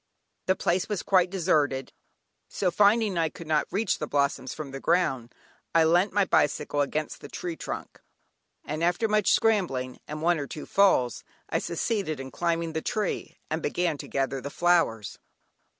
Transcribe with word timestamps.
The 0.47 0.55
place 0.55 0.89
was 0.89 1.03
quite 1.03 1.29
deserted, 1.29 1.93
so 2.49 2.71
finding 2.71 3.19
I 3.19 3.29
could 3.29 3.45
not 3.45 3.67
reach 3.69 3.99
the 3.99 4.07
blossoms 4.07 4.51
from 4.51 4.71
the 4.71 4.79
ground, 4.79 5.35
I 5.75 5.83
leant 5.83 6.11
my 6.11 6.25
bicycle 6.25 6.81
against 6.81 7.21
the 7.21 7.29
tree 7.29 7.55
trunk, 7.55 8.01
and 8.65 8.83
after 8.83 9.07
much 9.07 9.29
scrambling, 9.29 9.99
and 10.07 10.23
one 10.23 10.39
or 10.39 10.47
two 10.47 10.65
falls, 10.65 11.23
I 11.51 11.59
succeeded 11.59 12.19
in 12.19 12.31
climbing 12.31 12.73
the 12.73 12.81
tree, 12.81 13.37
and 13.51 13.61
began 13.61 13.99
to 13.99 14.07
gather 14.07 14.41
the 14.41 14.49
flowers. 14.49 15.19